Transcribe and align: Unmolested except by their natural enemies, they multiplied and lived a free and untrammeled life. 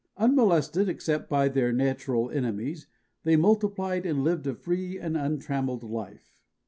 Unmolested 0.17 0.89
except 0.89 1.29
by 1.29 1.47
their 1.47 1.71
natural 1.71 2.31
enemies, 2.31 2.87
they 3.23 3.35
multiplied 3.35 4.03
and 4.03 4.23
lived 4.23 4.47
a 4.47 4.55
free 4.55 4.97
and 4.97 5.15
untrammeled 5.15 5.83
life. 5.83 6.39